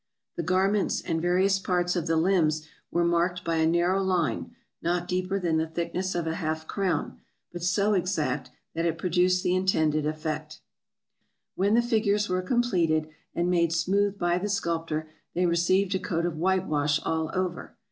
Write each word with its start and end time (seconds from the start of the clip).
The 0.35 0.41
garments, 0.41 0.99
and 0.99 1.21
various 1.21 1.59
parts 1.59 1.95
of 1.95 2.07
the 2.07 2.17
limbs, 2.17 2.67
were 2.89 3.05
marked 3.05 3.43
by 3.45 3.57
a 3.57 3.67
narrow 3.67 4.01
line, 4.01 4.55
not 4.81 5.07
deeper 5.07 5.37
than 5.39 5.57
the 5.57 5.67
thickness 5.67 6.15
of 6.15 6.25
a 6.25 6.37
half 6.37 6.65
crown, 6.67 7.21
but 7.53 7.61
so 7.61 7.93
exact 7.93 8.49
that 8.73 8.83
it 8.87 8.97
produced 8.97 9.43
the 9.43 9.53
intended 9.55 10.07
effect. 10.07 10.59
When 11.53 11.75
the 11.75 11.83
figures 11.83 12.29
were 12.29 12.41
completed 12.41 13.09
and 13.35 13.47
made 13.51 13.71
smooth 13.73 14.17
by 14.17 14.39
the 14.39 14.49
sculptor, 14.49 15.07
they 15.35 15.45
received 15.45 15.93
a 15.93 15.99
coat 15.99 16.25
of 16.25 16.35
whitewash 16.35 16.99
all 17.05 17.29
over. 17.35 17.75